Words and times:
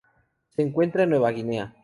Se 0.55 0.63
encuentran 0.63 1.03
en 1.03 1.09
Nueva 1.11 1.29
Guinea. 1.29 1.75